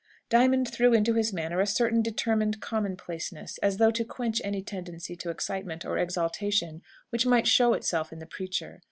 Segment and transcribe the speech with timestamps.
[0.29, 5.15] Diamond threw into his manner a certain determined commonplaceness, as though to quench any tendency
[5.17, 6.81] to excitement or exaltation
[7.11, 8.79] which might show itself in the preacher.